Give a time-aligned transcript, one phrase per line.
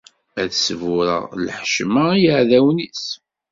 [0.41, 3.05] Ad sburreɣ lḥecma i yiɛdawen-is.